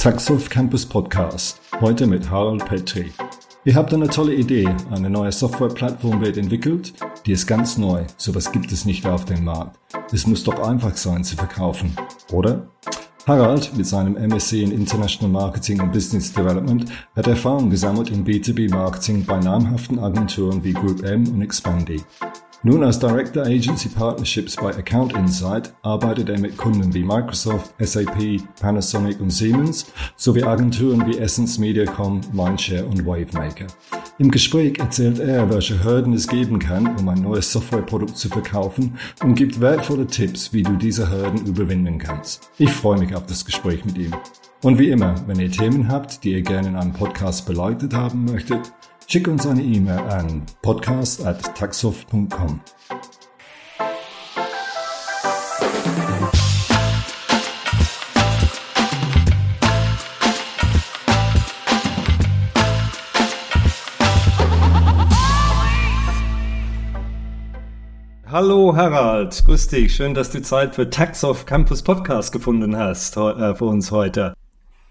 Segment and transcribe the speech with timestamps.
[0.00, 1.60] Taxof Campus Podcast.
[1.78, 3.12] Heute mit Harald Petri.
[3.66, 4.66] Ihr habt eine tolle Idee.
[4.90, 6.94] Eine neue Softwareplattform wird entwickelt.
[7.26, 8.04] Die ist ganz neu.
[8.16, 9.78] Sowas gibt es nicht auf dem Markt.
[10.10, 11.94] Es muss doch einfach sein zu verkaufen,
[12.32, 12.66] oder?
[13.26, 18.70] Harald mit seinem MSc in International Marketing und Business Development hat Erfahrung gesammelt in B2B
[18.70, 22.00] Marketing bei namhaften Agenturen wie Group M und Expandy.
[22.62, 28.42] Nun als Director Agency Partnerships bei Account Insight arbeitet er mit Kunden wie Microsoft, SAP,
[28.60, 33.66] Panasonic und Siemens sowie Agenturen wie Essence Mediacom, Mindshare und Wavemaker.
[34.18, 38.98] Im Gespräch erzählt er, welche Hürden es geben kann, um ein neues Softwareprodukt zu verkaufen
[39.22, 42.50] und gibt wertvolle Tipps, wie du diese Hürden überwinden kannst.
[42.58, 44.14] Ich freue mich auf das Gespräch mit ihm.
[44.62, 48.26] Und wie immer, wenn ihr Themen habt, die ihr gerne in einem Podcast beleuchtet haben
[48.26, 48.70] möchtet,
[49.12, 52.60] Schick uns eine E-Mail an podcast.taxoft.com.
[68.26, 69.96] Hallo Harald, grüß dich.
[69.96, 74.34] Schön, dass du Zeit für Taxoff Campus Podcast gefunden hast äh, für uns heute.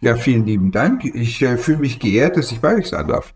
[0.01, 1.05] Ja, vielen lieben Dank.
[1.05, 3.33] Ich äh, fühle mich geehrt, dass ich bei euch sein darf.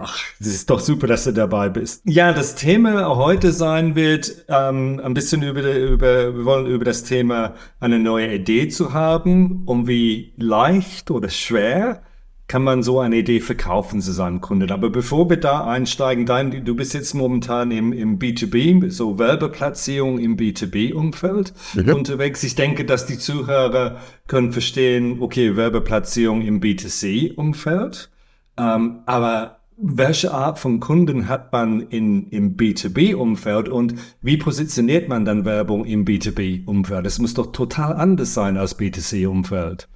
[0.00, 2.02] Ach, es ist doch super, dass du dabei bist.
[2.04, 7.02] Ja, das Thema heute sein wird, ähm, ein bisschen über, über, wir wollen über das
[7.02, 12.02] Thema eine neue Idee zu haben, um wie leicht oder schwer
[12.46, 14.70] kann man so eine Idee verkaufen zu seinem Kunden.
[14.70, 20.20] Aber bevor wir da einsteigen, dein, du bist jetzt momentan im, im B2B, so Werbeplatzierung
[20.20, 21.92] im B2B-Umfeld mhm.
[21.92, 22.44] unterwegs.
[22.44, 23.96] Ich denke, dass die Zuhörer
[24.28, 28.10] können verstehen, okay, Werbeplatzierung im B2C-Umfeld.
[28.56, 35.24] Ähm, aber welche Art von Kunden hat man in, im B2B-Umfeld und wie positioniert man
[35.24, 37.06] dann Werbung im B2B-Umfeld?
[37.06, 39.88] Das muss doch total anders sein als B2C-Umfeld.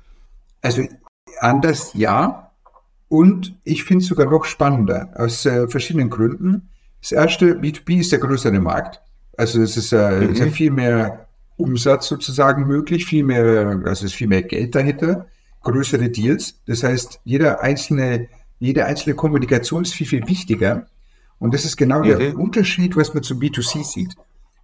[0.61, 0.83] Also
[1.41, 2.53] anders ja.
[3.09, 6.71] Und ich finde es sogar noch spannender aus äh, verschiedenen Gründen.
[7.01, 9.03] Das erste, B2B ist der größere Markt.
[9.37, 10.33] Also es ist, äh, mhm.
[10.33, 11.27] ist ja viel mehr
[11.57, 15.27] Umsatz sozusagen möglich, viel mehr, also es ist viel mehr Geld dahinter,
[15.63, 16.63] größere Deals.
[16.67, 18.29] Das heißt, jeder einzelne
[18.63, 20.87] jede einzelne Kommunikation ist viel, viel wichtiger.
[21.41, 22.05] Und das ist genau mhm.
[22.05, 24.15] der Unterschied, was man zu B2C sieht.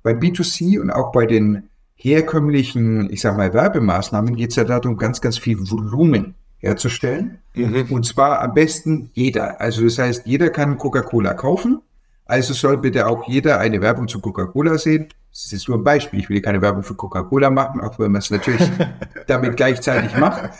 [0.04, 1.64] Bei B2C und auch bei den
[1.96, 7.38] herkömmlichen, ich sag mal, Werbemaßnahmen geht es ja darum, ganz, ganz viel Volumen herzustellen.
[7.54, 7.86] Mhm.
[7.90, 9.60] Und zwar am besten jeder.
[9.60, 11.80] Also das heißt, jeder kann Coca-Cola kaufen.
[12.24, 15.08] Also soll bitte auch jeder eine Werbung zu Coca-Cola sehen.
[15.32, 16.20] Das ist jetzt nur ein Beispiel.
[16.20, 18.70] Ich will keine Werbung für Coca-Cola machen, auch wenn man es natürlich
[19.26, 20.50] damit gleichzeitig macht.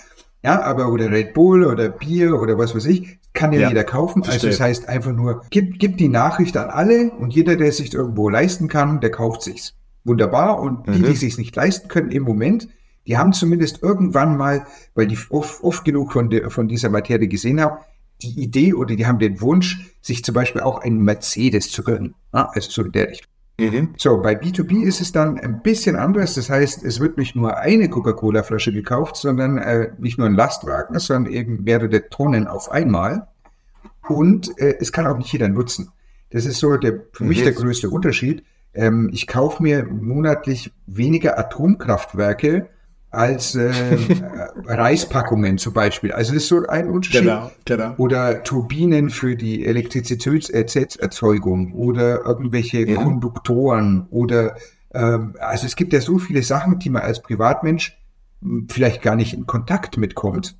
[0.42, 3.84] Ja, aber oder Red Bull oder Bier oder was weiß ich, kann ja, ja jeder
[3.84, 4.22] kaufen.
[4.22, 4.50] Also verstehe.
[4.50, 7.78] Also das heißt einfach nur, gib, gib die Nachricht an alle und jeder, der es
[7.78, 9.74] sich irgendwo leisten kann, der kauft sich's.
[10.04, 10.60] Wunderbar.
[10.60, 11.06] Und die, mhm.
[11.06, 12.68] die sich nicht leisten können im Moment,
[13.06, 17.26] die haben zumindest irgendwann mal, weil die oft, oft genug von, der, von dieser Materie
[17.26, 17.78] gesehen haben,
[18.22, 22.14] die Idee oder die haben den Wunsch, sich zum Beispiel auch einen Mercedes zu gönnen.
[22.34, 23.32] Ja, also so in der Richtung.
[23.60, 23.94] Mhm.
[23.96, 26.34] So, bei B2B ist es dann ein bisschen anders.
[26.34, 30.98] Das heißt, es wird nicht nur eine Coca-Cola-Flasche gekauft, sondern äh, nicht nur ein Lastwagen,
[30.98, 33.26] sondern eben mehrere Tonnen auf einmal.
[34.08, 35.90] Und äh, es kann auch nicht jeder nutzen.
[36.30, 37.30] Das ist so der, für mhm.
[37.30, 38.44] mich der größte Unterschied.
[38.74, 42.68] Ähm, ich kaufe mir monatlich weniger Atomkraftwerke
[43.18, 43.72] als äh,
[44.64, 46.12] Reispackungen zum Beispiel.
[46.12, 47.22] Also das ist so ein Unterschied.
[47.22, 47.94] Genau, genau.
[47.98, 53.02] Oder Turbinen für die Elektrizitätserzeugung oder irgendwelche ja.
[53.02, 54.54] Konduktoren oder
[54.94, 57.98] ähm, also es gibt ja so viele Sachen, die man als Privatmensch
[58.40, 60.56] hm, vielleicht gar nicht in Kontakt mitkommt,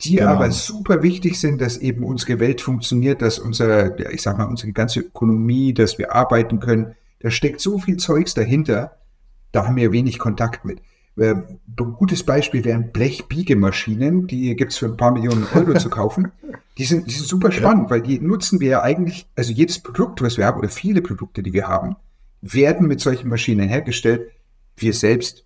[0.00, 0.32] die genau.
[0.32, 4.72] aber super wichtig sind, dass eben unsere Welt funktioniert, dass unser, ich sag mal, unsere
[4.72, 6.96] ganze Ökonomie, dass wir arbeiten können.
[7.20, 8.96] Da steckt so viel Zeugs dahinter,
[9.52, 10.80] da haben wir wenig Kontakt mit.
[11.16, 15.88] Äh, ein gutes Beispiel wären Blechbiegemaschinen, die gibt es für ein paar Millionen Euro zu
[15.88, 16.32] kaufen.
[16.78, 17.90] Die sind, die sind super spannend, ja.
[17.90, 21.42] weil die nutzen wir ja eigentlich, also jedes Produkt, was wir haben, oder viele Produkte,
[21.42, 21.96] die wir haben,
[22.42, 24.30] werden mit solchen Maschinen hergestellt.
[24.76, 25.44] Wir selbst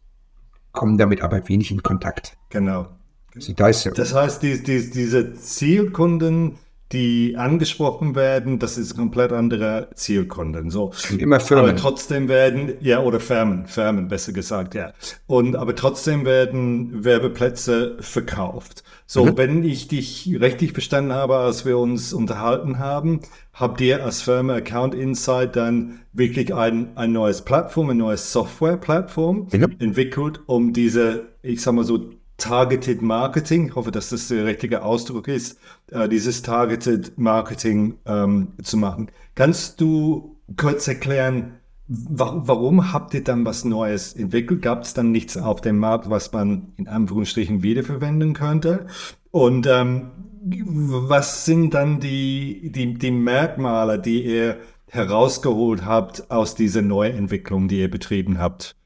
[0.72, 2.36] kommen damit aber wenig in Kontakt.
[2.50, 2.88] Genau.
[3.34, 6.56] Also das heißt, die, die, diese Zielkunden,
[6.92, 10.70] die angesprochen werden, das ist komplett andere Zielkunden.
[10.70, 10.92] So.
[11.16, 11.70] Immer Firmen.
[11.70, 14.92] Aber trotzdem werden, ja, oder Firmen, Firmen besser gesagt, ja.
[15.26, 18.82] Und, aber trotzdem werden Werbeplätze verkauft.
[19.06, 19.38] So, mhm.
[19.38, 23.20] wenn ich dich richtig verstanden habe, als wir uns unterhalten haben,
[23.52, 29.48] habt ihr als Firma Account Insight dann wirklich ein, ein neues Plattform, ein neues Software-Plattform
[29.52, 29.76] mhm.
[29.78, 32.10] entwickelt, um diese, ich sag mal so,
[32.40, 35.58] Targeted Marketing, ich hoffe, dass das der richtige Ausdruck ist,
[35.92, 39.10] äh, dieses Targeted Marketing ähm, zu machen.
[39.34, 44.62] Kannst du kurz erklären, warum habt ihr dann was Neues entwickelt?
[44.62, 48.86] Gab es dann nichts auf dem Markt, was man in Anführungsstrichen wiederverwenden könnte?
[49.30, 50.10] Und ähm,
[50.42, 57.80] was sind dann die, die, die Merkmale, die ihr herausgeholt habt aus dieser Neuentwicklung, die
[57.80, 58.76] ihr betrieben habt?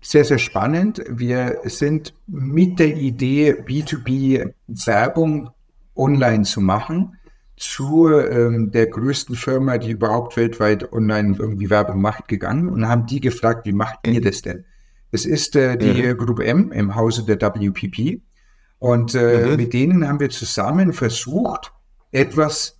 [0.00, 1.02] Sehr, sehr spannend.
[1.08, 5.50] Wir sind mit der Idee, B2B-Werbung
[5.96, 7.16] online zu machen,
[7.56, 13.06] zu ähm, der größten Firma, die überhaupt weltweit online irgendwie Werbung macht, gegangen und haben
[13.06, 14.64] die gefragt, wie macht ihr das denn?
[15.10, 16.18] Es ist äh, die mhm.
[16.18, 18.20] Gruppe M im Hause der WPP.
[18.78, 19.56] Und äh, mhm.
[19.56, 21.72] mit denen haben wir zusammen versucht,
[22.12, 22.78] etwas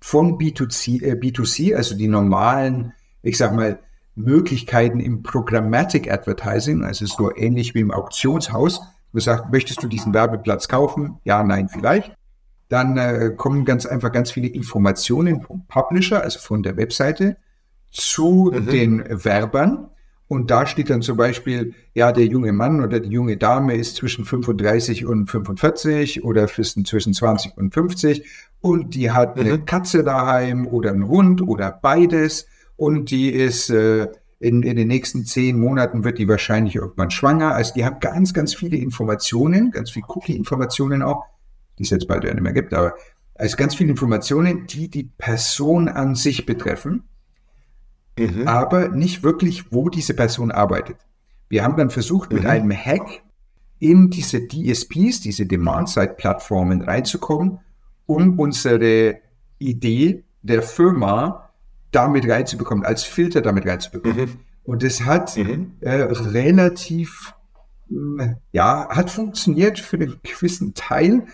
[0.00, 2.92] von B2C, äh, B2C, also die normalen,
[3.22, 3.80] ich sag mal,
[4.18, 8.80] Möglichkeiten im Programmatic Advertising, also so ähnlich wie im Auktionshaus.
[9.12, 11.18] Du sagst, möchtest du diesen Werbeplatz kaufen?
[11.24, 12.14] Ja, nein, vielleicht.
[12.68, 17.38] Dann äh, kommen ganz einfach ganz viele Informationen vom Publisher, also von der Webseite,
[17.90, 18.66] zu mhm.
[18.66, 19.88] den Werbern.
[20.26, 23.96] Und da steht dann zum Beispiel, ja, der junge Mann oder die junge Dame ist
[23.96, 28.24] zwischen 35 und 45 oder zwischen 20 und 50
[28.60, 29.42] und die hat mhm.
[29.42, 32.46] eine Katze daheim oder einen Hund oder beides
[32.78, 34.08] und die ist äh,
[34.40, 37.54] in, in den nächsten zehn Monaten wird die wahrscheinlich irgendwann schwanger.
[37.54, 41.26] Also die haben ganz, ganz viele Informationen, ganz viele Cookie-Informationen auch,
[41.78, 42.94] die es jetzt bald ja nicht mehr gibt, aber
[43.34, 47.04] also ganz viele Informationen, die die Person an sich betreffen
[48.18, 48.48] mhm.
[48.48, 50.96] aber nicht wirklich, wo diese Person arbeitet.
[51.48, 52.38] Wir haben dann versucht, mhm.
[52.38, 53.22] mit einem Hack
[53.78, 57.60] in diese DSPs, diese Demand-Side-Plattformen reinzukommen,
[58.06, 59.20] um unsere
[59.58, 61.47] Idee der Firma
[61.92, 64.16] damit reinzubekommen, als Filter damit reinzubekommen.
[64.16, 64.36] Mhm.
[64.64, 65.72] Und es hat mhm.
[65.80, 67.34] äh, relativ,
[67.90, 71.26] äh, ja, hat funktioniert für einen gewissen Teil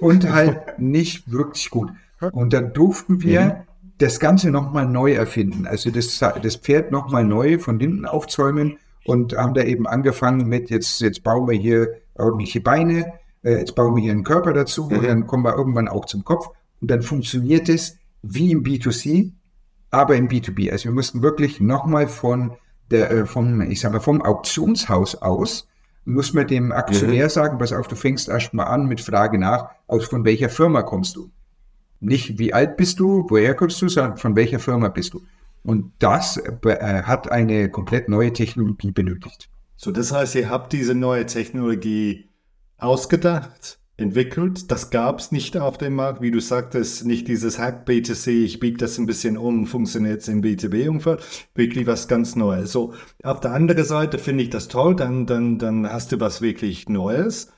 [0.00, 1.90] und halt nicht wirklich gut.
[2.32, 3.52] Und dann durften wir mhm
[4.00, 5.66] das Ganze nochmal neu erfinden.
[5.66, 10.70] Also das, das Pferd nochmal neu von hinten aufzäumen und haben da eben angefangen mit,
[10.70, 13.12] jetzt, jetzt bauen wir hier ordentliche Beine,
[13.42, 14.96] äh, jetzt bauen wir hier einen Körper dazu mhm.
[14.96, 16.48] und dann kommen wir irgendwann auch zum Kopf.
[16.80, 19.32] Und dann funktioniert es wie im B2C,
[19.90, 20.70] aber im B2B.
[20.70, 22.52] Also wir mussten wirklich nochmal von
[22.90, 25.68] der, äh, vom, ich sag mal, vom Auktionshaus aus,
[26.04, 27.30] muss man dem Aktionär mhm.
[27.30, 30.82] sagen, pass auf, du fängst erst mal an mit Frage nach, aus von welcher Firma
[30.82, 31.30] kommst du?
[32.00, 35.22] Nicht, wie alt bist du, woher kommst du, sondern von welcher Firma bist du.
[35.62, 39.50] Und das äh, hat eine komplett neue Technologie benötigt.
[39.76, 42.28] So, das heißt, ihr habt diese neue Technologie
[42.78, 44.70] ausgedacht, entwickelt.
[44.70, 48.60] Das gab es nicht auf dem Markt, wie du sagtest, nicht dieses Hack B2C, ich
[48.60, 51.20] biege das ein bisschen um, funktioniert es im B2B-Umfeld.
[51.54, 52.72] Wirklich was ganz Neues.
[52.72, 56.40] So, auf der anderen Seite finde ich das toll, dann, dann, dann hast du was
[56.40, 57.52] wirklich Neues.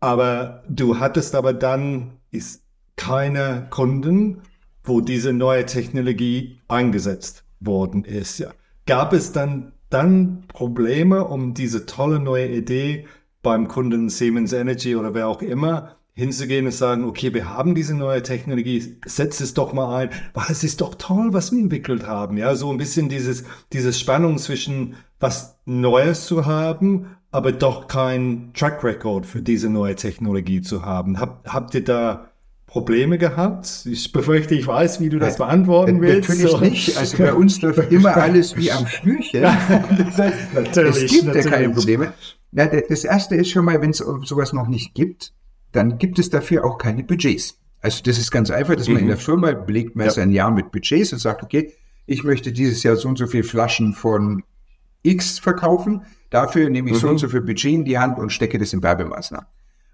[0.00, 2.62] Aber du hattest aber dann, ist
[2.96, 4.42] keine Kunden,
[4.84, 8.38] wo diese neue Technologie eingesetzt worden ist.
[8.38, 8.50] Ja.
[8.86, 13.06] Gab es dann, dann Probleme, um diese tolle neue Idee
[13.42, 17.94] beim Kunden Siemens Energy oder wer auch immer hinzugehen und sagen, okay, wir haben diese
[17.94, 22.08] neue Technologie, setz es doch mal ein, weil es ist doch toll, was wir entwickelt
[22.08, 22.36] haben.
[22.36, 28.50] Ja, so ein bisschen dieses, dieses Spannung zwischen was Neues zu haben, aber doch kein
[28.52, 31.20] Track Record für diese neue Technologie zu haben.
[31.20, 32.27] Hab, habt ihr da
[32.68, 33.86] Probleme gehabt?
[33.86, 36.28] Ich befürchte, ich weiß, wie du das beantworten willst.
[36.28, 36.60] Natürlich so.
[36.60, 36.96] nicht.
[36.98, 39.42] Also bei uns läuft immer alles wie am Schnürchen.
[39.42, 39.96] natürlich,
[41.04, 41.44] es gibt natürlich.
[41.46, 42.12] ja keine Probleme.
[42.52, 45.32] Ja, das erste ist schon mal, wenn es sowas noch nicht gibt,
[45.72, 47.58] dann gibt es dafür auch keine Budgets.
[47.80, 49.02] Also das ist ganz einfach, dass man mhm.
[49.02, 50.12] in der Firma belegt man ja.
[50.12, 51.72] sein Jahr mit Budgets und sagt, okay,
[52.06, 54.42] ich möchte dieses Jahr so und so viel Flaschen von
[55.02, 56.02] X verkaufen.
[56.30, 57.00] Dafür nehme ich mhm.
[57.00, 57.18] so und mhm.
[57.18, 59.46] so viel Budget in die Hand und stecke das in Werbemaßnahmen.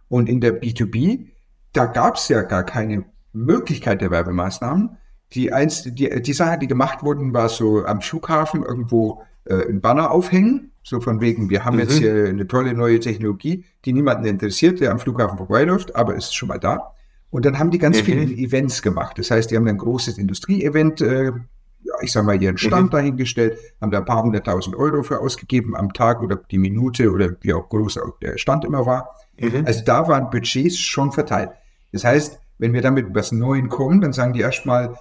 [0.08, 1.28] Und in der B2B
[1.74, 3.04] da gab es ja gar keine
[3.34, 4.96] Möglichkeit der Werbemaßnahmen.
[5.34, 9.80] Die, eins, die, die Sache, die gemacht wurden, war so am Flughafen irgendwo äh, ein
[9.80, 11.82] Banner aufhängen, so von wegen, wir haben mhm.
[11.82, 16.34] jetzt hier eine tolle neue Technologie, die niemanden interessiert, der am Flughafen vorbeiläuft, aber ist
[16.34, 16.94] schon mal da.
[17.30, 18.04] Und dann haben die ganz mhm.
[18.04, 19.18] viele Events gemacht.
[19.18, 22.90] Das heißt, die haben ein großes Industrieevent, äh, ja, ich sag mal, ihren Stand mhm.
[22.90, 27.30] dahingestellt, haben da ein paar hunderttausend Euro für ausgegeben am Tag oder die Minute oder
[27.40, 29.10] wie auch groß auch der Stand immer war.
[29.38, 29.64] Mhm.
[29.66, 31.50] Also da waren Budgets schon verteilt.
[31.94, 34.96] Das heißt, wenn wir dann mit was Neuem kommen, dann sagen die erstmal,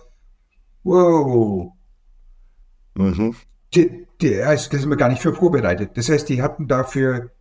[0.83, 1.71] wow,
[2.93, 3.35] mhm.
[3.73, 5.97] die, die, das sind wir gar nicht für vorbereitet.
[5.97, 7.31] Das heißt, die hatten dafür,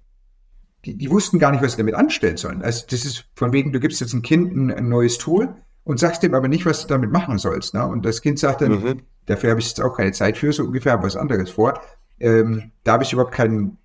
[0.87, 2.63] die, die wussten gar nicht, was sie damit anstellen sollen.
[2.63, 5.55] Also das ist von wegen, du gibst jetzt ein Kind ein, ein neues Tool
[5.85, 7.75] und sagst dem aber nicht, was du damit machen sollst.
[7.75, 7.87] Ne?
[7.87, 9.03] Und das Kind sagt dann, mhm.
[9.27, 11.79] dafür habe ich jetzt auch keine Zeit für, so ungefähr was anderes vor.
[12.19, 13.77] Ähm, da habe ich überhaupt kein,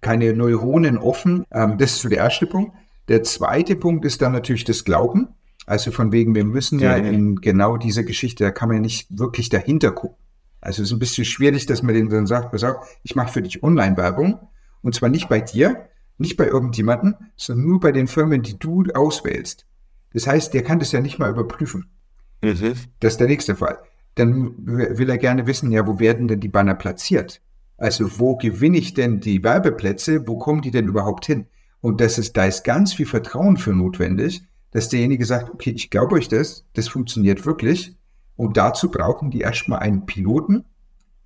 [0.00, 1.44] keine Neuronen offen.
[1.50, 2.76] Ähm, das ist so der erste Punkt.
[3.08, 5.28] Der zweite Punkt ist dann natürlich das Glauben.
[5.66, 8.82] Also von wegen, wir müssen ja, ja in genau dieser Geschichte, da kann man ja
[8.82, 10.18] nicht wirklich dahinter gucken.
[10.60, 13.32] Also es ist ein bisschen schwierig, dass man denen dann sagt, pass auf, ich mache
[13.32, 14.38] für dich Online-Werbung
[14.82, 18.84] und zwar nicht bei dir, nicht bei irgendjemanden, sondern nur bei den Firmen, die du
[18.94, 19.66] auswählst.
[20.12, 21.90] Das heißt, der kann das ja nicht mal überprüfen.
[22.42, 22.74] Mhm.
[23.00, 23.78] Das ist der nächste Fall.
[24.14, 27.40] Dann will er gerne wissen, ja, wo werden denn die Banner platziert?
[27.76, 30.28] Also wo gewinne ich denn die Werbeplätze?
[30.28, 31.46] Wo kommen die denn überhaupt hin?
[31.82, 35.90] Und das ist, da ist ganz viel Vertrauen für notwendig, dass derjenige sagt, okay, ich
[35.90, 37.96] glaube euch das, das funktioniert wirklich.
[38.36, 40.64] Und dazu brauchen die erstmal einen Piloten,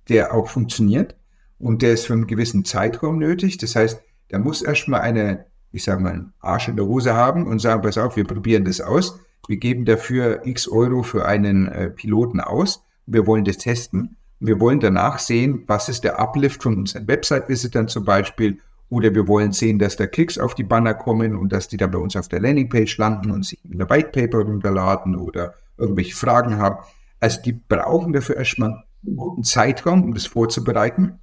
[0.09, 1.15] der auch funktioniert.
[1.59, 3.57] Und der ist für einen gewissen Zeitraum nötig.
[3.57, 7.47] Das heißt, der muss erstmal eine, ich sage mal, einen Arsch in der Hose haben
[7.47, 9.19] und sagen, pass auf, wir probieren das aus.
[9.47, 12.83] Wir geben dafür x Euro für einen äh, Piloten aus.
[13.05, 14.17] Wir wollen das testen.
[14.39, 18.59] Wir wollen danach sehen, was ist der Uplift von unseren Website-Visitern zum Beispiel.
[18.89, 21.91] Oder wir wollen sehen, dass da Klicks auf die Banner kommen und dass die dann
[21.91, 26.15] bei uns auf der Landingpage landen und sich in der White Paper runterladen oder irgendwelche
[26.15, 26.77] Fragen haben.
[27.19, 31.19] Also die brauchen dafür erstmal einen guten Zeitraum, um das vorzubereiten.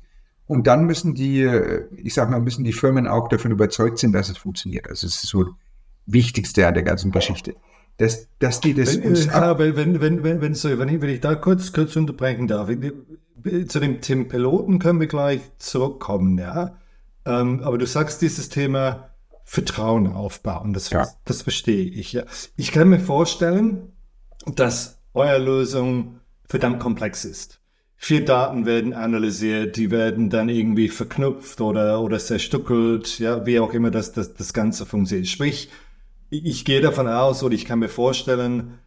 [0.46, 4.12] Und dann müssen die, äh, ich sag mal, müssen die Firmen auch davon überzeugt sind,
[4.12, 4.88] dass es funktioniert.
[4.88, 5.54] Also es ist so das
[6.06, 7.54] Wichtigste an der ganzen Geschichte.
[7.96, 11.00] Dass, dass die das wenn, uns ja, wenn, wenn, wenn, wenn, wenn, so, wenn, ich,
[11.00, 12.68] wenn ich da kurz, kurz unterbrechen darf.
[12.68, 16.76] Zu dem Thema Piloten können wir gleich zurückkommen, ja.
[17.26, 19.10] Ähm, aber du sagst dieses Thema
[19.44, 20.72] Vertrauen aufbauen.
[20.72, 21.06] Das, ja.
[21.24, 22.24] das verstehe ich, ja.
[22.56, 23.92] Ich kann mir vorstellen,
[24.46, 27.60] dass eure Lösung verdammt komplex ist.
[27.96, 33.72] Vier Daten werden analysiert, die werden dann irgendwie verknüpft oder, oder zerstückelt, ja, wie auch
[33.72, 35.28] immer das, das, das Ganze funktioniert.
[35.28, 35.70] Sprich,
[36.28, 38.78] ich gehe davon aus oder ich kann mir vorstellen,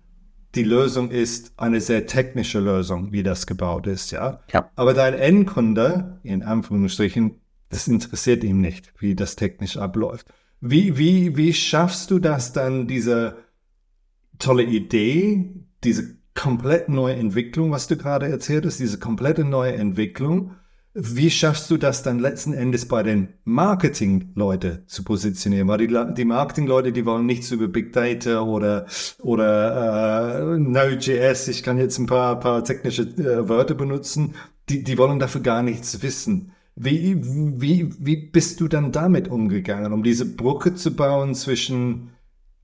[0.56, 4.42] die Lösung ist eine sehr technische Lösung, wie das gebaut ist, ja.
[4.52, 4.70] ja.
[4.76, 10.28] Aber dein Endkunde, in Anführungsstrichen, das interessiert ihn nicht, wie das technisch abläuft.
[10.60, 13.38] Wie, wie, wie schaffst du das dann, diese
[14.40, 20.52] tolle Idee, diese komplett neue Entwicklung, was du gerade erzählt hast, diese komplette neue Entwicklung.
[20.94, 25.68] Wie schaffst du das dann letzten Endes bei den Marketing-Leute zu positionieren?
[25.68, 28.88] Weil die, die Marketing-Leute, die wollen nichts über Big Data oder,
[29.20, 34.34] oder äh, Node.js, ich kann jetzt ein paar, paar technische äh, Wörter benutzen,
[34.70, 36.52] die, die wollen dafür gar nichts wissen.
[36.80, 42.12] Wie, wie, wie bist du dann damit umgegangen, um diese Brücke zu bauen zwischen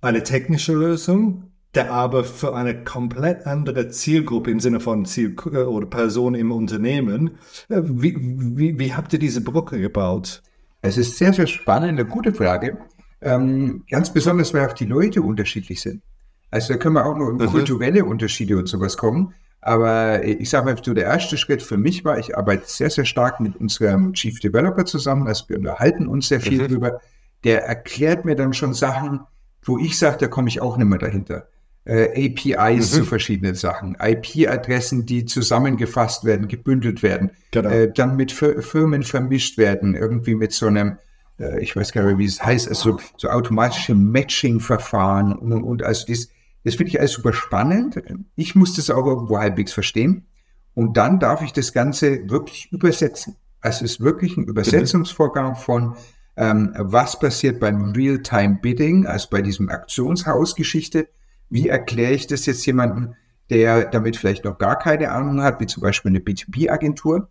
[0.02, 5.88] eine technische Lösung der aber für eine komplett andere Zielgruppe im Sinne von Ziel oder
[5.88, 7.38] Person im Unternehmen.
[7.70, 10.44] Äh, wie, wie, wie habt ihr diese Brücke gebaut?
[10.82, 12.78] Es ist sehr, sehr spannend, eine gute Frage.
[13.22, 16.04] Ähm, ganz besonders, weil auch die Leute unterschiedlich sind.
[16.52, 17.48] Also da können wir auch noch um mhm.
[17.48, 19.34] kulturelle Unterschiede und sowas kommen.
[19.66, 23.06] Aber ich sage mal, so der erste Schritt für mich war, ich arbeite sehr, sehr
[23.06, 25.28] stark mit unserem Chief Developer zusammen.
[25.28, 26.68] Also wir unterhalten uns sehr viel mhm.
[26.68, 27.02] drüber.
[27.44, 29.22] Der erklärt mir dann schon Sachen,
[29.64, 31.48] wo ich sage, da komme ich auch nicht mehr dahinter
[31.86, 32.98] äh, APIs mhm.
[32.98, 37.70] zu verschiedenen Sachen, IP-Adressen, die zusammengefasst werden, gebündelt werden, genau.
[37.70, 40.98] äh, dann mit F Firmen vermischt werden, irgendwie mit so einem,
[41.40, 45.84] äh, ich weiß gar nicht, wie es heißt, also so automatische Matching-Verfahren und, und, und.
[45.84, 46.30] Also das,
[46.64, 48.02] das finde ich alles super spannend.
[48.36, 50.28] Ich muss das auch irgendwo halbwegs verstehen.
[50.74, 53.36] Und dann darf ich das Ganze wirklich übersetzen.
[53.62, 55.96] Also es ist wirklich ein Übersetzungsvorgang von
[56.36, 61.08] ähm, was passiert beim Real-Time-Bidding, also bei diesem Aktionshaus-Geschichte,
[61.50, 63.14] wie erkläre ich das jetzt jemandem,
[63.50, 67.30] der damit vielleicht noch gar keine Ahnung hat, wie zum Beispiel eine B2B-Agentur?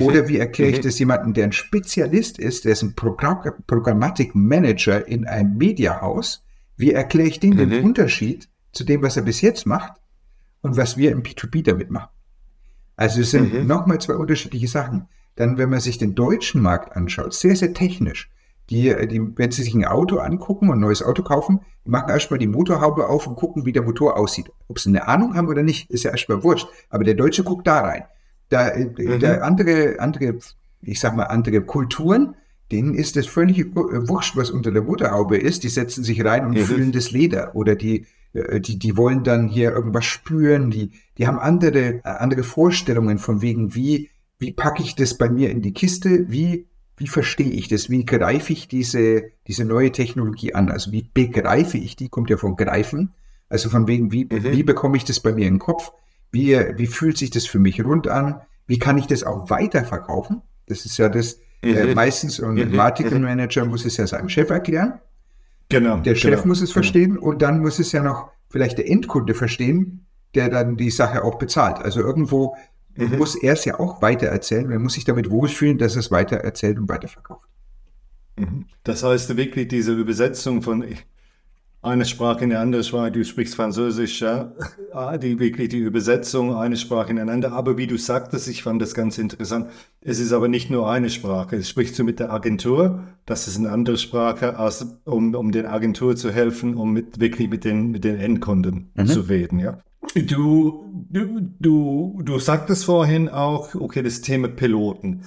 [0.00, 0.82] Oder wie erkläre ich mhm.
[0.82, 6.44] das jemandem, der ein Spezialist ist, der ist ein Programm Programmatik-Manager in einem Mediahaus?
[6.76, 7.84] Wie erkläre ich dem den mhm.
[7.84, 9.94] Unterschied zu dem, was er bis jetzt macht
[10.60, 12.10] und was wir im B2B damit machen?
[12.96, 13.66] Also es sind mhm.
[13.66, 15.08] nochmal zwei unterschiedliche Sachen.
[15.34, 18.30] Dann, wenn man sich den deutschen Markt anschaut, sehr, sehr technisch
[18.70, 22.10] die, die, wenn Sie sich ein Auto angucken und ein neues Auto kaufen, die machen
[22.10, 24.50] erstmal die Motorhaube auf und gucken, wie der Motor aussieht.
[24.66, 26.66] Ob sie eine Ahnung haben oder nicht, ist ja erstmal wurscht.
[26.90, 28.04] Aber der Deutsche guckt da rein.
[28.48, 29.20] Da, mhm.
[29.20, 30.38] da andere, andere,
[30.82, 32.34] ich sag mal, andere Kulturen,
[32.72, 35.62] denen ist das völlig wurscht, was unter der Motorhaube ist.
[35.62, 36.64] Die setzen sich rein und mhm.
[36.64, 38.06] fühlen das Leder oder die, äh,
[38.60, 40.70] die, die wollen dann hier irgendwas spüren.
[40.70, 45.50] Die, die haben andere, andere Vorstellungen von wegen, wie, wie packe ich das bei mir
[45.50, 46.30] in die Kiste?
[46.30, 47.90] Wie wie verstehe ich das?
[47.90, 50.70] Wie greife ich diese, diese neue Technologie an?
[50.70, 52.08] Also wie begreife ich die?
[52.08, 53.12] Kommt ja von greifen.
[53.48, 54.44] Also von wegen, wie, mhm.
[54.44, 55.92] wie bekomme ich das bei mir in den Kopf?
[56.32, 58.40] Wie, wie fühlt sich das für mich rund an?
[58.66, 60.42] Wie kann ich das auch weiterverkaufen?
[60.66, 61.76] Das ist ja das, äh, mhm.
[61.76, 62.74] äh, meistens und mhm.
[62.74, 65.00] Marketing Manager muss es ja seinem Chef erklären.
[65.68, 65.98] Genau.
[65.98, 66.74] Der Chef genau, muss es genau.
[66.74, 71.24] verstehen und dann muss es ja noch vielleicht der Endkunde verstehen, der dann die Sache
[71.24, 71.78] auch bezahlt.
[71.78, 72.56] Also irgendwo
[72.96, 73.18] mhm.
[73.18, 74.70] muss er es ja auch weitererzählen.
[74.70, 77.48] Er muss sich damit wohlfühlen, dass er es weitererzählt und weiterverkauft.
[78.38, 78.66] Mhm.
[78.84, 80.84] Das heißt wirklich diese Übersetzung von
[81.86, 84.52] eine Sprache in eine andere Sprache, du sprichst Französisch, ja,
[84.92, 87.52] ah, die wirklich die Übersetzung, eine Sprache in eine andere.
[87.52, 89.68] Aber wie du sagtest, ich fand das ganz interessant.
[90.00, 91.56] Es ist aber nicht nur eine Sprache.
[91.56, 95.66] Es sprichst du mit der Agentur, das ist eine andere Sprache, als, um, um den
[95.66, 99.06] Agentur zu helfen, um mit, wirklich mit den, mit den Endkunden mhm.
[99.06, 99.78] zu reden, ja.
[100.14, 105.22] Du, du, du, du sagtest vorhin auch, okay, das Thema Piloten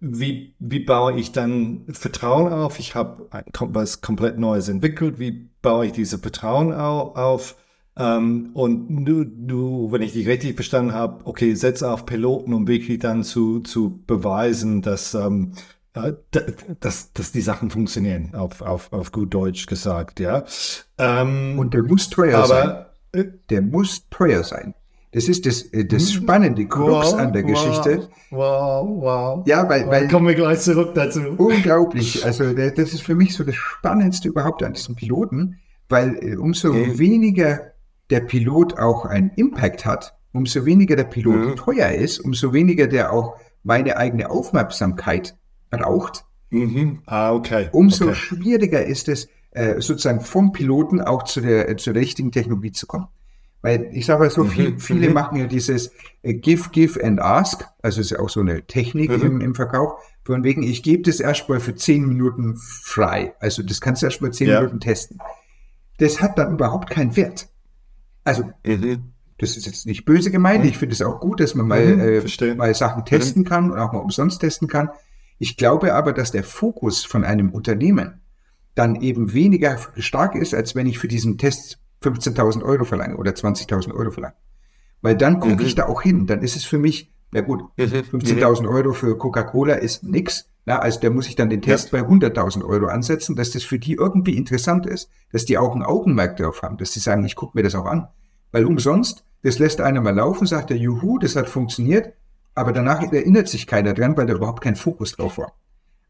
[0.00, 2.78] wie, wie baue ich dann Vertrauen auf?
[2.78, 3.28] Ich habe
[3.60, 5.18] was komplett Neues entwickelt.
[5.18, 7.56] Wie baue ich diese Vertrauen auf?
[7.96, 12.66] Ähm, und du, du, wenn ich dich richtig verstanden habe, okay, setze auf Piloten, um
[12.66, 15.52] wirklich dann zu, zu beweisen, dass, ähm,
[15.92, 20.44] dass, dass die Sachen funktionieren, auf, auf, auf gut Deutsch gesagt, ja.
[20.96, 22.86] Ähm, und der muss teuer aber, sein.
[23.12, 24.74] Äh, der muss teuer sein.
[25.12, 26.22] Das ist das, äh, das hm.
[26.22, 28.08] spannende Krux wow, an der Geschichte.
[28.30, 29.46] Wow, wow.
[29.46, 30.08] Ja, weil, weil.
[30.08, 31.20] Kommen wir gleich zurück dazu.
[31.36, 32.24] Unglaublich.
[32.24, 36.70] Also, das ist für mich so das Spannendste überhaupt an diesem Piloten, weil äh, umso
[36.70, 36.98] okay.
[36.98, 37.72] weniger
[38.10, 41.56] der Pilot auch einen Impact hat, umso weniger der Pilot mhm.
[41.56, 45.36] teuer ist, umso weniger der auch meine eigene Aufmerksamkeit
[45.70, 46.24] braucht.
[46.50, 47.02] Mhm.
[47.06, 47.68] Ah, okay.
[47.72, 48.14] Umso okay.
[48.14, 53.08] schwieriger ist es, äh, sozusagen vom Piloten auch zu der, zur richtigen Technologie zu kommen.
[53.62, 55.14] Weil ich sage mal so, viel, mhm, viele mhm.
[55.14, 59.10] machen ja dieses äh, Give, Give and Ask, also ist ja auch so eine Technik
[59.10, 59.22] mhm.
[59.22, 63.34] im, im Verkauf, von wegen, ich gebe das erstmal für zehn Minuten frei.
[63.40, 64.60] Also das kannst du erstmal zehn ja.
[64.60, 65.18] Minuten testen.
[65.98, 67.48] Das hat dann überhaupt keinen Wert.
[68.24, 71.80] Also, das ist jetzt nicht böse gemeint, ich finde es auch gut, dass man mal,
[71.80, 74.90] äh, mal Sachen testen kann und auch mal umsonst testen kann.
[75.38, 78.20] Ich glaube aber, dass der Fokus von einem Unternehmen
[78.74, 83.32] dann eben weniger stark ist, als wenn ich für diesen Test 15.000 Euro verlange oder
[83.32, 84.34] 20.000 Euro verlange.
[85.02, 85.66] Weil dann gucke mhm.
[85.66, 86.26] ich da auch hin.
[86.26, 88.68] Dann ist es für mich, ja gut, 15.000 mhm.
[88.68, 90.46] Euro für Coca-Cola ist nix.
[90.66, 92.02] Ja, also da muss ich dann den Test ja.
[92.02, 95.82] bei 100.000 Euro ansetzen, dass das für die irgendwie interessant ist, dass die auch ein
[95.82, 98.08] Augenmerk darauf haben, dass sie sagen, ich gucke mir das auch an.
[98.52, 102.12] Weil umsonst, das lässt einer mal laufen, sagt er, juhu, das hat funktioniert,
[102.54, 105.52] aber danach erinnert sich keiner dran, weil da überhaupt kein Fokus drauf war.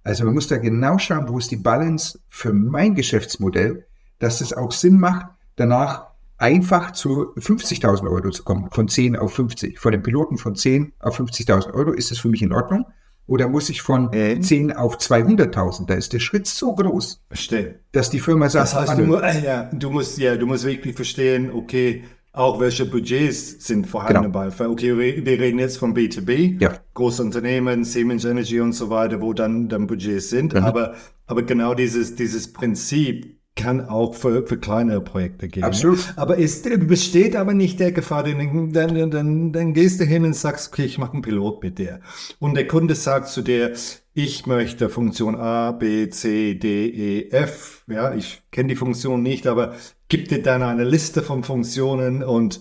[0.03, 3.87] Also man muss da genau schauen, wo ist die Balance für mein Geschäftsmodell,
[4.19, 5.27] dass es auch Sinn macht,
[5.61, 6.07] danach
[6.39, 9.79] einfach zu 50.000 Euro zu kommen, von 10 auf 50.
[9.79, 12.87] Von dem Piloten von 10 auf 50.000 Euro, ist das für mich in Ordnung?
[13.27, 14.41] Oder muss ich von äh?
[14.41, 15.87] 10 auf 200.000?
[15.87, 17.81] Da ist der Schritt so groß, Verstehe.
[17.93, 20.97] dass die Firma sagt, das heißt, du, äh, ja, du musst ja, du musst wirklich
[20.97, 24.51] verstehen, okay, auch welche Budgets sind vorhanden genau.
[24.51, 24.67] bei.
[24.67, 26.75] Okay, wir reden jetzt von B2B, ja.
[26.95, 30.55] große Unternehmen, Siemens Energy und so weiter, wo dann, dann Budgets sind.
[30.55, 30.65] Mhm.
[30.65, 30.95] Aber,
[31.27, 35.65] aber genau dieses, dieses Prinzip, kann auch für, für kleinere Projekte gehen.
[35.65, 36.15] Absolut.
[36.17, 40.35] Aber es besteht aber nicht der Gefahr, dann, dann, dann, dann gehst du hin und
[40.35, 42.01] sagst, okay, ich mache einen Pilot mit dir.
[42.39, 43.75] Und der Kunde sagt zu dir,
[44.15, 47.85] ich möchte Funktion A, B, C, D, E, F.
[47.87, 49.75] Ja, ich kenne die Funktion nicht, aber
[50.09, 52.61] gib dir dann eine Liste von Funktionen und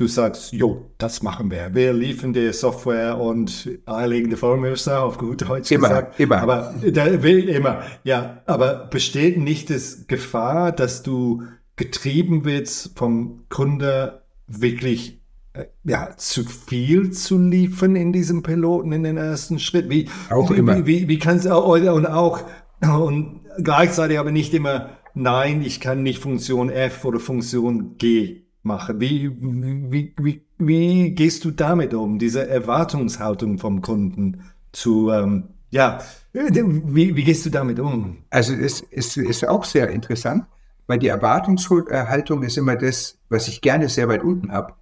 [0.00, 1.74] du sagst, jo, das machen wir.
[1.74, 6.18] Wir liefern dir Software und eierlegende Formmuster auf gut Deutsch immer, gesagt.
[6.18, 7.82] Immer, Aber der will immer.
[8.02, 11.42] Ja, aber besteht nicht das Gefahr, dass du
[11.76, 15.20] getrieben wirst vom Kunde wirklich
[15.52, 19.90] äh, ja, zu viel zu liefern in diesem Piloten in den ersten Schritt?
[19.90, 20.78] Wie, auch wie, immer.
[20.78, 22.42] Wie, wie, wie kannst du, und auch,
[22.80, 29.00] und gleichzeitig aber nicht immer, nein, ich kann nicht Funktion F oder Funktion G mache.
[29.00, 34.42] Wie, wie, wie, wie gehst du damit um, diese Erwartungshaltung vom Kunden
[34.72, 36.00] zu, ähm, ja,
[36.32, 38.18] wie, wie gehst du damit um?
[38.30, 40.44] Also es ist, ist auch sehr interessant,
[40.86, 44.74] weil die Erwartungshaltung ist immer das, was ich gerne sehr weit unten habe.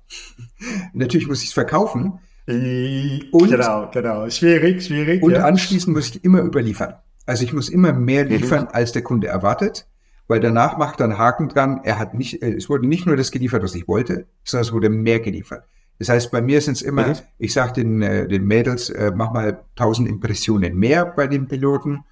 [0.92, 2.18] Natürlich muss ich es verkaufen.
[2.46, 4.30] Und, genau, genau.
[4.30, 5.22] Schwierig, schwierig.
[5.22, 5.44] Und ja.
[5.44, 6.94] anschließend muss ich immer überliefern.
[7.26, 8.30] Also ich muss immer mehr mhm.
[8.30, 9.86] liefern, als der Kunde erwartet
[10.28, 13.16] weil danach macht er einen Haken dran, er hat nicht, äh, es wurde nicht nur
[13.16, 15.64] das geliefert, was ich wollte, sondern es wurde mehr geliefert.
[15.98, 17.14] Das heißt, bei mir sind es immer, mhm.
[17.38, 22.04] ich sage den, äh, den Mädels, äh, mach mal 1000 Impressionen mehr bei den Piloten.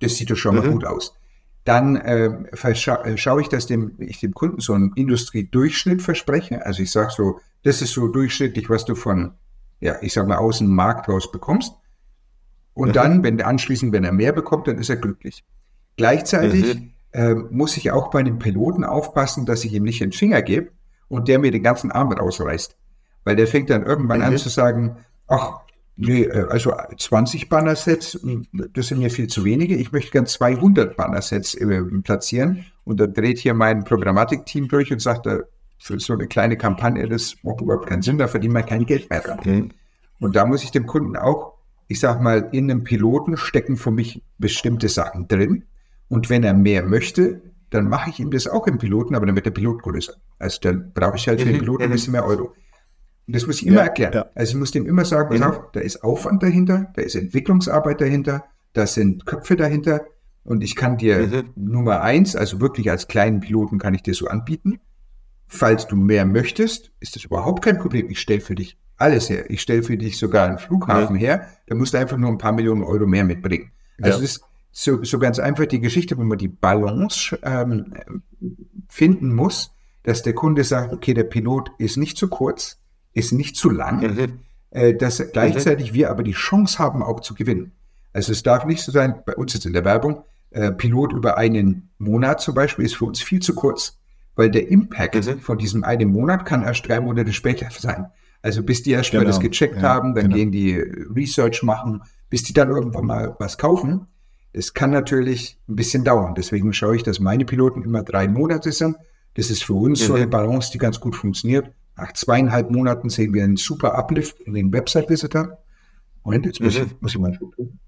[0.00, 0.62] Das sieht doch schon mhm.
[0.62, 1.14] mal gut aus.
[1.64, 6.64] Dann äh, scha schaue ich, dass dem, ich dem Kunden so einen Industriedurchschnitt verspreche.
[6.64, 9.32] Also ich sage so, das ist so durchschnittlich, was du von,
[9.80, 11.74] ja, ich sag mal, aus dem Markt raus bekommst.
[12.72, 12.92] Und mhm.
[12.92, 15.44] dann, wenn anschließend, wenn er mehr bekommt, dann ist er glücklich.
[15.96, 20.12] Gleichzeitig mhm äh, muss ich auch bei dem Piloten aufpassen, dass ich ihm nicht den
[20.12, 20.70] Finger gebe
[21.08, 22.76] und der mir den ganzen Arm rausreißt.
[23.24, 24.26] Weil der fängt dann irgendwann mhm.
[24.26, 25.60] an zu sagen, ach,
[25.96, 29.76] nee, äh, also 20 Bannersets, hm, das sind mir viel zu wenige.
[29.76, 32.66] Ich möchte gern 200 Bannersets äh, platzieren.
[32.84, 35.40] Und dann dreht hier mein Programmatik-Team durch und sagt, äh,
[35.78, 39.08] für so eine kleine Kampagne, das macht überhaupt keinen Sinn, da verdient man kein Geld
[39.08, 39.40] mehr dran.
[39.42, 39.70] Mhm.
[40.20, 41.54] Und da muss ich dem Kunden auch,
[41.88, 45.64] ich sag mal, in einem Piloten stecken für mich bestimmte Sachen drin.
[46.08, 49.34] Und wenn er mehr möchte, dann mache ich ihm das auch im Piloten, aber dann
[49.34, 50.14] wird der Pilot größer.
[50.38, 51.60] Also dann brauche ich halt für den mhm.
[51.60, 52.54] Piloten ein bisschen mehr Euro.
[53.26, 54.12] Und das muss ich immer ja, erklären.
[54.14, 54.30] Ja.
[54.34, 55.46] Also ich muss dem immer sagen, pass mhm.
[55.46, 60.06] auf, da ist Aufwand dahinter, da ist Entwicklungsarbeit dahinter, da sind Köpfe dahinter.
[60.44, 61.50] Und ich kann dir mhm.
[61.56, 64.78] Nummer eins, also wirklich als kleinen Piloten kann ich dir so anbieten.
[65.48, 68.08] Falls du mehr möchtest, ist das überhaupt kein Problem.
[68.10, 69.50] Ich stelle für dich alles her.
[69.50, 71.20] Ich stelle für dich sogar einen Flughafen ja.
[71.22, 71.48] her.
[71.66, 73.72] Da musst du einfach nur ein paar Millionen Euro mehr mitbringen.
[74.00, 74.44] Also das ist
[74.78, 77.94] so, so ganz einfach die Geschichte, wo man die Balance ähm,
[78.90, 82.78] finden muss, dass der Kunde sagt, okay, der Pilot ist nicht zu kurz,
[83.14, 84.38] ist nicht zu lang, mhm.
[84.70, 85.94] äh, dass gleichzeitig mhm.
[85.94, 87.72] wir aber die Chance haben, auch zu gewinnen.
[88.12, 91.38] Also es darf nicht so sein, bei uns jetzt in der Werbung, äh, Pilot über
[91.38, 93.98] einen Monat zum Beispiel ist für uns viel zu kurz,
[94.34, 95.40] weil der Impact mhm.
[95.40, 98.10] von diesem einen Monat kann erst drei Monate später sein.
[98.42, 99.22] Also bis die erst genau.
[99.22, 100.36] mal das gecheckt ja, haben, dann genau.
[100.36, 104.08] gehen die Research machen, bis die dann irgendwann mal was kaufen.
[104.56, 106.34] Es kann natürlich ein bisschen dauern.
[106.34, 108.96] Deswegen schaue ich, dass meine Piloten immer drei Monate sind.
[109.34, 110.06] Das ist für uns mhm.
[110.06, 111.70] so eine Balance, die ganz gut funktioniert.
[111.94, 115.58] Nach zweieinhalb Monaten sehen wir einen super Uplift in den Website-Visitor.
[116.24, 116.86] Moment, jetzt muss, mhm.
[116.86, 117.78] ich, muss ich mal gucken.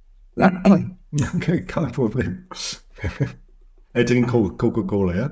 [1.37, 2.45] Okay, kein Problem.
[3.95, 5.31] Er trinkt Coca-Cola, ja?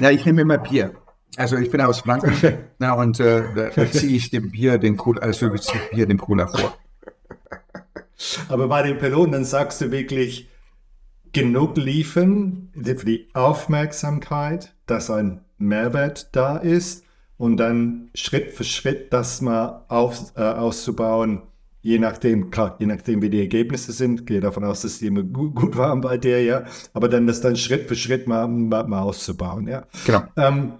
[0.00, 0.94] Ja, ich nehme immer Bier.
[1.36, 5.20] Also ich bin aus Frankreich na, und äh, da, ziehe ich dem Bier den Cola,
[5.20, 6.76] also ich Bier dem Cola vor.
[8.48, 10.48] Aber bei den Piloten, dann sagst du wirklich,
[11.32, 17.04] genug liefern für die Aufmerksamkeit, dass ein Mehrwert da ist
[17.36, 21.42] und dann Schritt für Schritt das mal auf, äh, auszubauen,
[21.82, 25.22] je nachdem, klar, je nachdem, wie die Ergebnisse sind, gehe davon aus, dass die immer
[25.22, 28.86] gut, gut waren bei dir, ja, aber dann das dann Schritt für Schritt mal, mal,
[28.86, 29.84] mal auszubauen, ja.
[30.04, 30.22] Genau.
[30.36, 30.72] Ähm,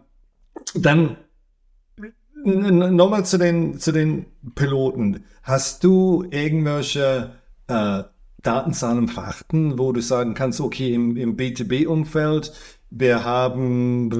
[0.74, 1.16] dann
[2.44, 5.24] nochmal zu den, zu den Piloten.
[5.42, 7.32] Hast du irgendwelche
[7.66, 8.02] äh,
[8.42, 12.52] Datenzahlen, Fakten, wo du sagen kannst, okay, im, im B2B-Umfeld,
[12.92, 14.10] wir haben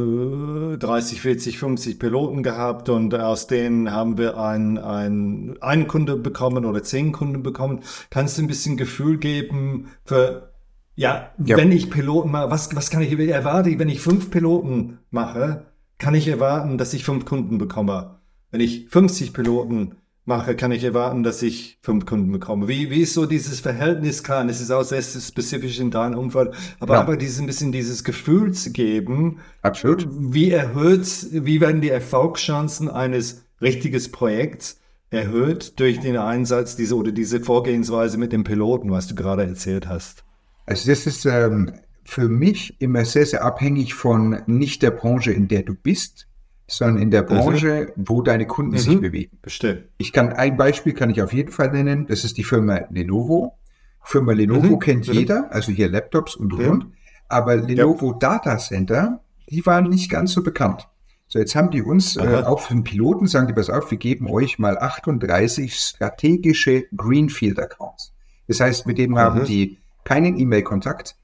[0.78, 6.64] 30, 40, 50 Piloten gehabt und aus denen haben wir ein, ein, einen Kunde bekommen
[6.64, 7.80] oder zehn Kunden bekommen.
[8.10, 10.52] Kannst du ein bisschen Gefühl geben für,
[10.94, 11.56] ja, ja.
[11.56, 15.66] wenn ich Piloten mache, was, was kann ich erwarten, wenn ich fünf Piloten mache,
[16.00, 18.16] kann ich erwarten, dass ich fünf Kunden bekomme.
[18.50, 22.66] Wenn ich 50 Piloten mache, kann ich erwarten, dass ich fünf Kunden bekomme.
[22.66, 24.22] Wie, wie ist so dieses Verhältnis?
[24.22, 27.00] Klar, es ist auch sehr spezifisch in deinem Umfeld, aber ja.
[27.00, 29.38] einfach dieses ein bisschen dieses Gefühl zu geben.
[29.62, 30.08] Absolut.
[30.10, 37.12] Wie erhöht, wie werden die Erfolgschancen eines richtiges Projekts erhöht durch den Einsatz dieser oder
[37.12, 40.24] diese Vorgehensweise mit dem Piloten, was du gerade erzählt hast?
[40.66, 41.72] Also das ist ähm,
[42.04, 46.26] für mich immer sehr, sehr abhängig von nicht der Branche, in der du bist,
[46.66, 48.04] sondern in der Branche, mhm.
[48.08, 48.78] wo deine Kunden mhm.
[48.78, 49.38] sich bewegen.
[49.42, 49.84] Bestimmt.
[49.98, 52.06] Ich kann, ein Beispiel kann ich auf jeden Fall nennen.
[52.06, 53.58] Das ist die Firma Lenovo.
[54.02, 54.78] Firma Lenovo mhm.
[54.78, 55.14] kennt mhm.
[55.14, 56.86] jeder, also hier Laptops und, und, und.
[57.28, 58.18] Aber Lenovo ja.
[58.18, 60.88] Data Center, die waren nicht ganz so bekannt.
[61.28, 63.98] So, jetzt haben die uns, äh, auch für den Piloten, sagen die, pass auf, wir
[63.98, 68.12] geben euch mal 38 strategische Greenfield Accounts.
[68.48, 71.14] Das heißt, mit denen haben die keinen E-Mail-Kontakt,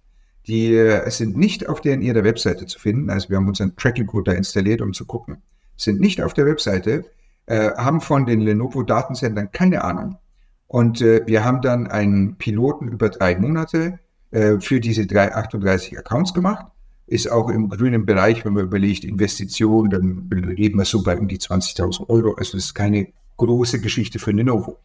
[0.46, 3.10] die äh, sind nicht auf deren ihrer Webseite zu finden.
[3.10, 5.42] Also wir haben unseren Tracking Code da installiert, um zu gucken.
[5.76, 7.04] Sind nicht auf der Webseite,
[7.46, 10.18] äh, haben von den Lenovo Datensendern keine Ahnung.
[10.68, 13.98] Und äh, wir haben dann einen Piloten über drei Monate
[14.30, 16.66] äh, für diese drei 38 Accounts gemacht.
[17.06, 21.28] Ist auch im grünen Bereich, wenn man überlegt, Investitionen, dann reden wir so bei um
[21.28, 22.34] die 20.000 Euro.
[22.34, 24.78] Also das ist keine große Geschichte für Lenovo.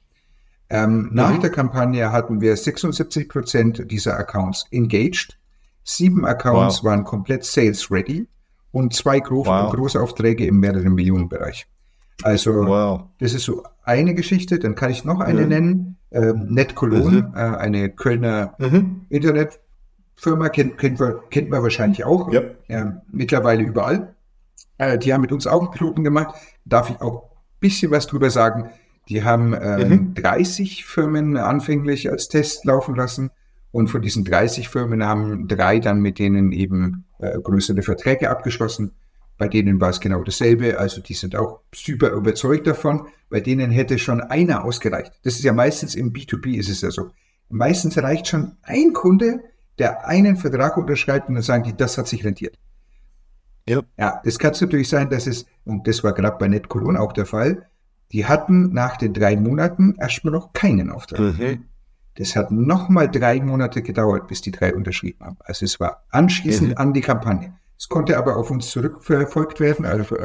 [0.70, 1.10] Ähm, mhm.
[1.14, 5.38] Nach der Kampagne hatten wir 76 Prozent dieser Accounts engaged
[5.84, 6.92] Sieben Accounts wow.
[6.92, 8.28] waren komplett sales ready
[8.72, 9.72] und zwei Gro wow.
[9.72, 11.68] Großaufträge im mehreren Millionenbereich.
[12.24, 13.04] Also wow.
[13.20, 14.60] das ist so eine Geschichte.
[14.60, 15.50] Dann kann ich noch eine mhm.
[15.50, 15.98] nennen.
[16.12, 17.34] Ähm, Net Cologne, mhm.
[17.36, 19.06] äh, eine Kölner mhm.
[19.10, 22.32] Internetfirma, kennt, kennt, kennt man wahrscheinlich auch.
[22.32, 22.64] Yep.
[22.68, 24.14] Äh, mittlerweile überall.
[24.78, 26.36] Äh, die haben mit uns auch einen Piloten gemacht.
[26.66, 28.72] Darf ich auch ein bisschen was drüber sagen.
[29.08, 30.86] Die haben ähm, 30 mhm.
[30.86, 33.32] Firmen anfänglich als Test laufen lassen
[33.72, 38.92] und von diesen 30 Firmen haben drei dann mit denen eben äh, größere Verträge abgeschlossen.
[39.38, 40.78] Bei denen war es genau dasselbe.
[40.78, 43.08] Also die sind auch super überzeugt davon.
[43.30, 45.14] Bei denen hätte schon einer ausgereicht.
[45.24, 47.12] Das ist ja meistens im B2B ist es ja so.
[47.50, 49.42] Meistens reicht schon ein Kunde,
[49.80, 52.58] der einen Vertrag unterschreibt und dann sagen die, das hat sich rentiert.
[53.68, 53.82] Ja.
[53.98, 57.26] ja, das kann natürlich sein, dass es, und das war gerade bei NetCologne auch der
[57.26, 57.68] Fall,
[58.12, 61.38] die hatten nach den drei Monaten erstmal noch keinen Auftrag.
[61.38, 61.66] Mhm.
[62.16, 65.38] Das hat nochmal drei Monate gedauert, bis die drei unterschrieben haben.
[65.40, 66.78] Also es war anschließend mhm.
[66.78, 67.54] an die Kampagne.
[67.78, 70.16] Es konnte aber auf uns zurückverfolgt werden, also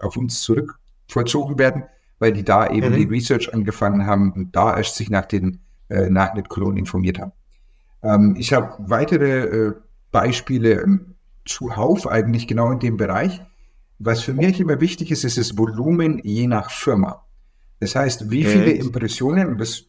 [0.00, 1.84] auf uns zurück vollzogen werden,
[2.18, 2.96] weil die da eben mhm.
[2.96, 7.32] die Research angefangen haben und da erst sich nach den äh, Nachnetkolonen informiert haben.
[8.02, 9.72] Ähm, ich habe weitere äh,
[10.10, 11.00] Beispiele.
[11.44, 13.42] zuhauf eigentlich genau in dem Bereich.
[13.98, 17.24] Was für mich immer wichtig ist, ist das Volumen je nach Firma.
[17.80, 19.84] Das heißt, wie viele Impressionen, und das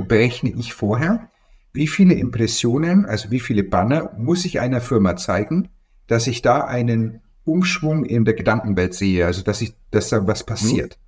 [0.00, 1.28] berechne ich vorher,
[1.72, 5.68] wie viele Impressionen, also wie viele Banner muss ich einer Firma zeigen,
[6.06, 10.44] dass ich da einen Umschwung in der Gedankenwelt sehe, also dass ich, dass da was
[10.44, 10.98] passiert.
[10.98, 11.02] Mhm.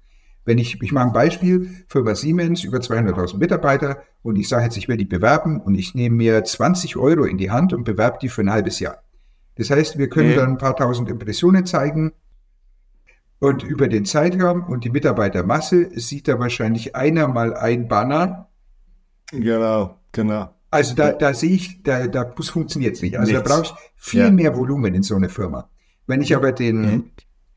[0.47, 4.77] Wenn ich, ich mache ein Beispiel, Firma Siemens, über 200.000 Mitarbeiter und ich sage jetzt,
[4.77, 8.19] ich will die bewerben und ich nehme mir 20 Euro in die Hand und bewerbe
[8.21, 9.03] die für ein halbes Jahr.
[9.57, 10.37] Das heißt, wir können mhm.
[10.37, 12.13] dann ein paar tausend Impressionen zeigen
[13.39, 18.49] und über den Zeitraum und die Mitarbeitermasse sieht da wahrscheinlich einer mal ein Banner.
[19.31, 20.51] Genau, genau.
[20.71, 23.17] Also da, da sehe ich, da, da funktioniert es nicht.
[23.17, 23.49] Also Nichts.
[23.49, 24.31] da brauche ich viel ja.
[24.31, 25.69] mehr Volumen in so eine Firma.
[26.07, 27.11] Wenn ich aber den, mhm.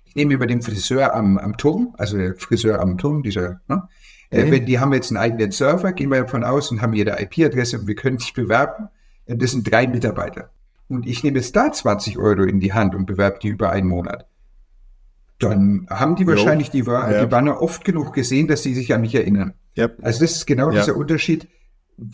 [0.06, 3.88] ich nehme über den Friseur am, am Turm, also der Friseur am Turm, dieser, ne?
[4.30, 4.52] Äh, mhm.
[4.52, 7.80] wenn die haben jetzt einen eigenen Server, gehen wir davon aus und haben ihre IP-Adresse
[7.80, 8.90] und wir können sich bewerben.
[9.26, 10.52] Das sind drei Mitarbeiter.
[10.90, 13.88] Und ich nehme jetzt da 20 Euro in die Hand und bewerbe die über einen
[13.88, 14.28] Monat.
[15.40, 17.22] Dann haben die wahrscheinlich die, ja.
[17.22, 19.54] die Banner oft genug gesehen, dass sie sich an mich erinnern.
[19.78, 20.00] Yep.
[20.02, 20.82] Also das ist genau yep.
[20.82, 21.48] dieser Unterschied.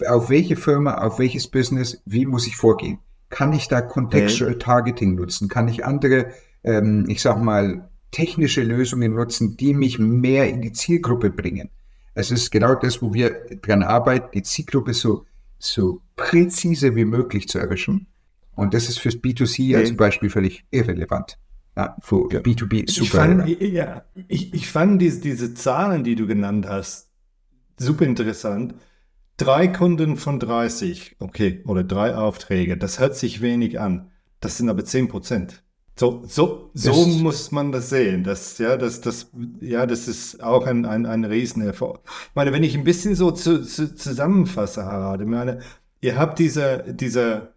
[0.08, 3.00] Auf welche Firma, auf welches Business, wie muss ich vorgehen?
[3.30, 5.50] Kann ich da Contextual Targeting nutzen?
[5.50, 6.28] Kann ich andere,
[6.64, 11.70] ähm, ich sag mal, technische Lösungen nutzen, die mich mehr in die Zielgruppe bringen?
[12.14, 15.26] Es ist genau das, wo wir dran arbeiten, die Zielgruppe so,
[15.58, 18.08] so präzise wie möglich zu erwischen.
[18.56, 21.40] Und das ist fürs B2C als Beispiel völlig irrelevant.
[21.76, 22.40] Ja, für ja.
[22.40, 23.04] B2B super.
[23.04, 27.10] Ich fand, ja, ich, ich fand diese, diese Zahlen, die du genannt hast,
[27.78, 28.76] super interessant.
[29.38, 34.12] Drei Kunden von 30, okay, oder drei Aufträge, das hört sich wenig an.
[34.40, 35.64] Das sind aber 10 Prozent.
[35.96, 38.24] So, so, so muss man das sehen.
[38.24, 39.30] Das, ja, das, das,
[39.62, 42.00] ja, das ist auch ein, ein, ein Riesenerfolg.
[42.04, 45.60] Ich meine, wenn ich ein bisschen so zu, zu, zusammenfasse, Harald, ich meine,
[46.02, 47.54] ihr habt diese, diese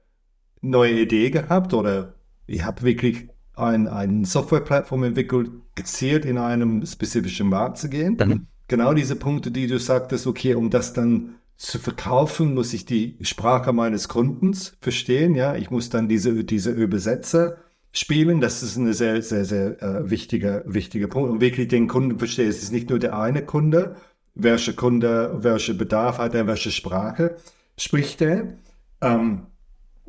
[0.61, 2.15] neue Idee gehabt oder
[2.47, 8.19] ihr habt wirklich ein, eine Softwareplattform entwickelt, gezielt in einem spezifischen Markt zu gehen.
[8.23, 8.47] Mhm.
[8.69, 13.17] Genau diese Punkte, die du sagtest, okay, um das dann zu verkaufen, muss ich die
[13.23, 15.35] Sprache meines Kundens verstehen.
[15.35, 17.57] Ja, ich muss dann diese, diese Übersetzer
[17.93, 18.41] spielen.
[18.41, 21.31] Das ist eine sehr, sehr, sehr äh, wichtiger, wichtiger Punkt.
[21.31, 22.49] Und wirklich den Kunden verstehen.
[22.49, 23.97] Es ist nicht nur der eine Kunde,
[24.35, 27.37] welcher Kunde, welcher Bedarf hat er, welche Sprache
[27.79, 28.59] spricht er.
[29.01, 29.47] Ähm,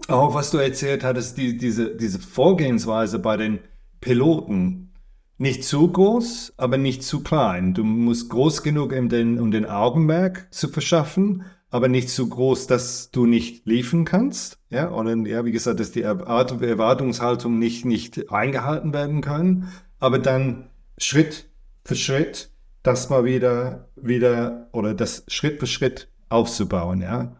[0.08, 3.60] auch was du erzählt hattest, die, diese, diese Vorgehensweise bei den
[4.02, 4.87] Piloten,
[5.38, 7.73] nicht zu groß, aber nicht zu klein.
[7.73, 12.67] Du musst groß genug, um den, um den Augenmerk zu verschaffen, aber nicht zu groß,
[12.67, 14.60] dass du nicht liefern kannst.
[14.69, 19.67] Ja, und ja, wie gesagt, dass die Erwartungshaltung nicht, nicht eingehalten werden können.
[20.00, 21.50] Aber dann Schritt
[21.84, 22.52] für Schritt
[22.84, 27.36] das mal wieder, wieder oder das Schritt für Schritt aufzubauen, ja.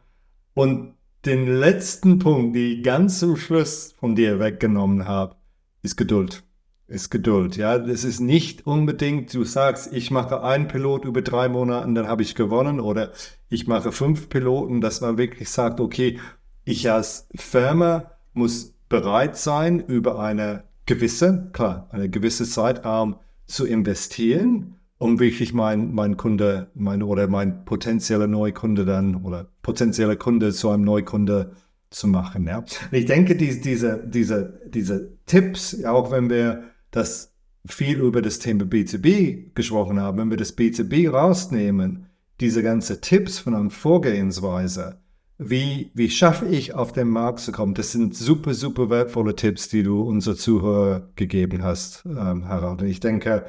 [0.54, 5.36] Und den letzten Punkt, die ganz zum Schluss von dir weggenommen habe,
[5.84, 6.44] ist Geduld
[6.88, 7.58] ist Geduld.
[7.58, 12.08] Ja, das ist nicht unbedingt, du sagst, ich mache einen Pilot über drei Monate, dann
[12.08, 13.12] habe ich gewonnen oder
[13.50, 16.20] ich mache fünf Piloten, dass man wirklich sagt, okay,
[16.64, 24.76] ich als Firma muss bereit sein, über eine gewisse, klar, eine gewisse Zeitraum zu investieren,
[24.98, 30.70] um wirklich mein, mein Kunde, mein oder mein potenzieller Neukunde dann oder potenzieller Kunde zu
[30.70, 31.52] einem Neukunde
[31.90, 32.48] zu machen.
[32.48, 32.64] Ja.
[32.92, 36.64] Ich denke, die, diese, diese, diese Tipps, auch wenn wir
[36.98, 37.32] dass
[37.66, 40.18] viel über das Thema B2B gesprochen haben.
[40.18, 42.08] Wenn wir das B2B rausnehmen,
[42.40, 45.00] diese ganzen Tipps von einer Vorgehensweise,
[45.38, 49.70] wie, wie schaffe ich auf den Markt zu kommen, das sind super, super wertvolle Tipps,
[49.70, 52.82] die du unser Zuhörer gegeben hast, ähm, Harald.
[52.82, 53.46] Und ich denke,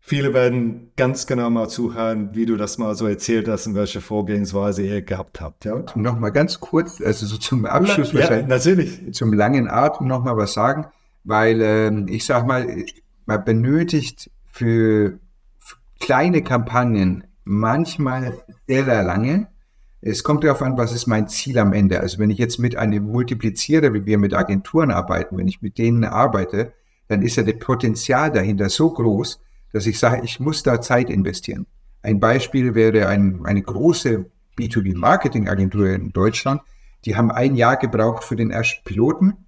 [0.00, 4.02] viele werden ganz genau mal zuhören, wie du das mal so erzählt hast und welche
[4.02, 5.64] Vorgehensweise ihr gehabt habt.
[5.64, 5.82] Ja?
[5.94, 9.14] Noch mal ganz kurz, also so zum Abschluss ja, wahrscheinlich, natürlich.
[9.14, 10.86] zum langen Atem noch mal was sagen
[11.26, 12.66] weil ähm, ich sag mal,
[13.26, 15.18] man benötigt für,
[16.00, 19.48] kleine Kampagnen manchmal sehr, sehr lange.
[20.00, 22.00] Es kommt darauf an, was ist mein Ziel am Ende.
[22.00, 25.78] Also wenn ich jetzt mit einem Multiplizierer, wie wir mit Agenturen arbeiten, wenn ich mit
[25.78, 26.72] denen arbeite,
[27.08, 29.40] dann ist ja das Potenzial dahinter so groß,
[29.72, 31.66] dass ich sage, ich muss da Zeit investieren.
[32.02, 34.26] Ein Beispiel wäre ein, eine große
[34.58, 36.62] B2B-Marketing-Agentur in Deutschland.
[37.04, 39.45] Die haben ein Jahr gebraucht für den ersten Piloten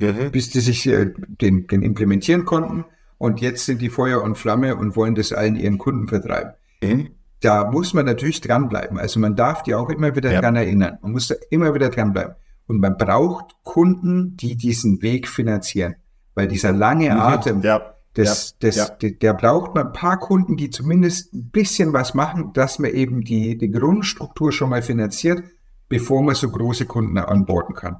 [0.00, 0.30] mhm.
[0.30, 2.84] bis die sich äh, den, den implementieren konnten.
[3.18, 6.52] Und jetzt sind die Feuer und Flamme und wollen das allen ihren Kunden vertreiben.
[6.82, 7.10] Mhm.
[7.40, 8.98] Da muss man natürlich dranbleiben.
[8.98, 10.40] Also man darf die auch immer wieder ja.
[10.40, 10.98] dran erinnern.
[11.02, 12.34] Man muss da immer wieder dranbleiben.
[12.66, 15.96] Und man braucht Kunden, die diesen Weg finanzieren.
[16.34, 17.20] Weil dieser lange mhm.
[17.20, 17.94] Atem, ja.
[18.14, 18.88] Das, ja, das, ja.
[18.88, 22.90] Der, der braucht man ein paar Kunden, die zumindest ein bisschen was machen, dass man
[22.90, 25.44] eben die, die Grundstruktur schon mal finanziert,
[25.88, 27.98] bevor man so große Kunden anborden kann.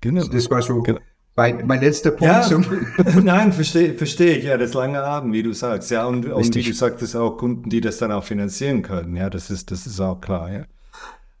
[0.00, 0.24] Genau.
[0.26, 1.00] Das war so genau
[1.34, 2.64] mein, mein letzter Punkt ja, zum.
[3.24, 4.44] Nein, verstehe versteh ich.
[4.44, 5.90] Ja, das lange Abend, wie du sagst.
[5.90, 9.16] Ja, und, und wie du sagtest, auch Kunden, die das dann auch finanzieren können.
[9.16, 10.52] Ja, das ist, das ist auch klar.
[10.52, 10.64] Ja.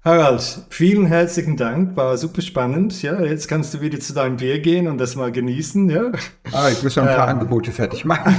[0.04, 3.02] Harald, vielen herzlichen Dank, war super spannend.
[3.02, 5.88] Ja, jetzt kannst du wieder zu deinem Bier gehen und das mal genießen.
[5.90, 6.10] Ja.
[6.50, 8.34] Ah, ich muss noch ein paar ähm, Angebote fertig machen.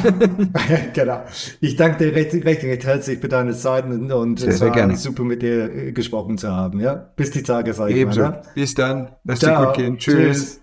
[0.93, 1.23] genau.
[1.61, 4.71] Ich danke dir recht, recht, recht herzlich für deine Zeit und, und sehr, es war
[4.71, 4.97] gerne.
[4.97, 6.81] super mit dir äh, gesprochen zu haben.
[6.81, 8.23] Ja, bis die Tage, sag ich Ebenso.
[8.23, 8.31] mal.
[8.33, 8.41] Ja?
[8.53, 9.15] Bis dann.
[9.23, 9.97] Lass dir gut gehen.
[9.97, 10.15] Tschüss.
[10.15, 10.62] Tschüss.